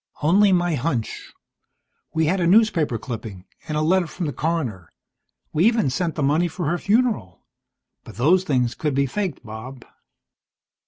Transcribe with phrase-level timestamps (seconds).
[0.23, 1.31] "Only my hunch.
[2.11, 4.89] We had a newspaper clipping, and a letter from the coroner.
[5.53, 7.43] We even sent the money for her funeral.
[8.03, 9.85] But those things could be faked, Bob."